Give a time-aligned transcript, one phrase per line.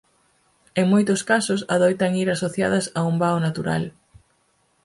[0.79, 3.83] En moitos casos adoitan ir asociadas a un vao natural.